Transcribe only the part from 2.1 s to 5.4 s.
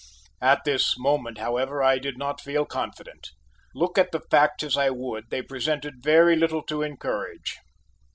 not feel confident. Look at the facts as I would,